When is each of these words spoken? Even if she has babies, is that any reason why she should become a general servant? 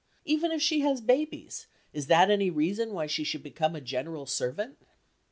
Even 0.25 0.51
if 0.51 0.63
she 0.63 0.79
has 0.79 0.99
babies, 0.99 1.67
is 1.93 2.07
that 2.07 2.31
any 2.31 2.49
reason 2.49 2.91
why 2.91 3.05
she 3.05 3.23
should 3.23 3.43
become 3.43 3.75
a 3.75 3.81
general 3.81 4.25
servant? 4.25 4.79